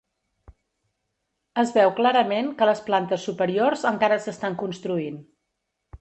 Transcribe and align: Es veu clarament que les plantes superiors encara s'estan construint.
Es 1.63 1.73
veu 1.75 1.93
clarament 2.01 2.49
que 2.61 2.69
les 2.71 2.81
plantes 2.89 3.27
superiors 3.29 3.87
encara 3.93 4.21
s'estan 4.25 4.61
construint. 4.63 5.25